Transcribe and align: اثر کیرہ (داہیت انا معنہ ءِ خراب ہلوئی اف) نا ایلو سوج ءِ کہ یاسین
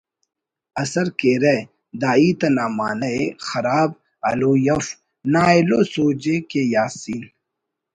اثر 0.81 1.07
کیرہ 1.19 1.55
(داہیت 2.01 2.41
انا 2.47 2.65
معنہ 2.77 3.09
ءِ 3.23 3.25
خراب 3.47 3.89
ہلوئی 4.27 4.65
اف) 4.75 4.85
نا 5.31 5.41
ایلو 5.51 5.79
سوج 5.93 6.23
ءِ 6.35 6.35
کہ 6.49 6.61
یاسین 6.73 7.23